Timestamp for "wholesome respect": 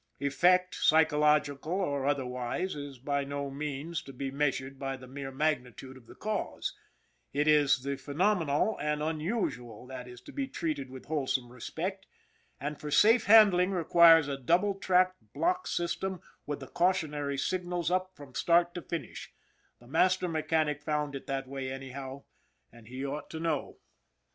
11.05-12.07